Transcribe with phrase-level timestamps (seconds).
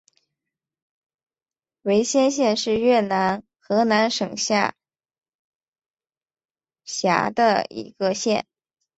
[1.83, 4.73] 维先县是越南河南省下
[6.83, 8.47] 辖的一个县。